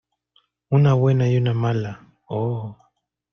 [0.71, 2.75] una buena y una mala.¡ oh!